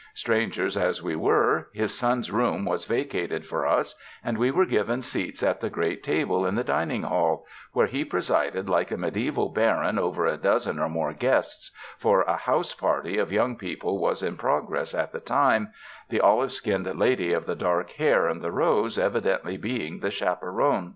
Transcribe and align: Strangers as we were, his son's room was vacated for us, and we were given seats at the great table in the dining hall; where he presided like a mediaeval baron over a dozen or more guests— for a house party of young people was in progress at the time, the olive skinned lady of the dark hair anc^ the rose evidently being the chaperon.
Strangers 0.15 0.77
as 0.77 1.03
we 1.03 1.15
were, 1.15 1.69
his 1.73 1.93
son's 1.93 2.31
room 2.31 2.65
was 2.65 2.85
vacated 2.85 3.45
for 3.45 3.67
us, 3.67 3.93
and 4.23 4.35
we 4.39 4.49
were 4.49 4.65
given 4.65 5.03
seats 5.03 5.43
at 5.43 5.61
the 5.61 5.69
great 5.69 6.01
table 6.01 6.43
in 6.43 6.55
the 6.55 6.63
dining 6.63 7.03
hall; 7.03 7.45
where 7.73 7.85
he 7.85 8.03
presided 8.03 8.67
like 8.67 8.89
a 8.89 8.97
mediaeval 8.97 9.49
baron 9.49 9.99
over 9.99 10.25
a 10.25 10.37
dozen 10.37 10.79
or 10.79 10.89
more 10.89 11.13
guests— 11.13 11.69
for 11.99 12.23
a 12.23 12.35
house 12.35 12.73
party 12.73 13.19
of 13.19 13.31
young 13.31 13.55
people 13.55 13.99
was 13.99 14.23
in 14.23 14.37
progress 14.37 14.95
at 14.95 15.11
the 15.11 15.19
time, 15.19 15.71
the 16.09 16.19
olive 16.19 16.51
skinned 16.51 16.87
lady 16.97 17.31
of 17.31 17.45
the 17.45 17.53
dark 17.53 17.91
hair 17.91 18.23
anc^ 18.23 18.41
the 18.41 18.51
rose 18.51 18.97
evidently 18.97 19.55
being 19.55 19.99
the 19.99 20.09
chaperon. 20.09 20.89